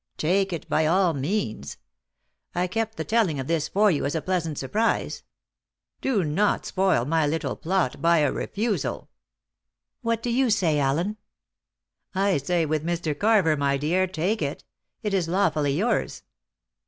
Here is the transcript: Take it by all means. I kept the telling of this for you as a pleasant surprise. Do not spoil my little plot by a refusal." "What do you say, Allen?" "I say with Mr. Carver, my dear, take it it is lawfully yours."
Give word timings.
Take 0.17 0.51
it 0.51 0.67
by 0.67 0.87
all 0.87 1.13
means. 1.13 1.77
I 2.55 2.65
kept 2.65 2.97
the 2.97 3.03
telling 3.03 3.39
of 3.39 3.45
this 3.45 3.67
for 3.67 3.91
you 3.91 4.03
as 4.03 4.15
a 4.15 4.21
pleasant 4.23 4.57
surprise. 4.57 5.21
Do 6.01 6.23
not 6.23 6.65
spoil 6.65 7.05
my 7.05 7.27
little 7.27 7.55
plot 7.55 8.01
by 8.01 8.17
a 8.17 8.31
refusal." 8.31 9.11
"What 10.01 10.23
do 10.23 10.31
you 10.31 10.49
say, 10.49 10.79
Allen?" 10.79 11.17
"I 12.15 12.37
say 12.37 12.65
with 12.65 12.83
Mr. 12.83 13.13
Carver, 13.15 13.55
my 13.55 13.77
dear, 13.77 14.07
take 14.07 14.41
it 14.41 14.63
it 15.03 15.13
is 15.13 15.27
lawfully 15.27 15.73
yours." 15.77 16.23